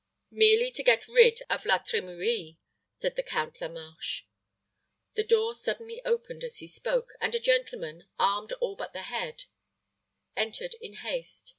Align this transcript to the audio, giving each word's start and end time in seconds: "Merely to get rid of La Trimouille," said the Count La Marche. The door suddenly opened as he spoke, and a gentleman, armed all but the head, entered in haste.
"Merely 0.31 0.71
to 0.71 0.81
get 0.81 1.07
rid 1.07 1.43
of 1.47 1.63
La 1.63 1.77
Trimouille," 1.77 2.57
said 2.89 3.15
the 3.15 3.21
Count 3.21 3.61
La 3.61 3.67
Marche. 3.67 4.23
The 5.13 5.23
door 5.23 5.53
suddenly 5.53 6.03
opened 6.03 6.43
as 6.43 6.57
he 6.57 6.65
spoke, 6.65 7.11
and 7.21 7.35
a 7.35 7.39
gentleman, 7.39 8.07
armed 8.17 8.51
all 8.53 8.75
but 8.75 8.93
the 8.93 9.03
head, 9.03 9.43
entered 10.35 10.73
in 10.81 10.93
haste. 11.05 11.49